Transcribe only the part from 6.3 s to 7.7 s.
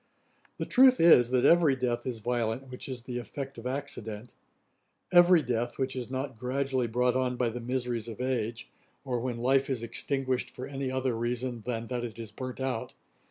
gradually brought on by the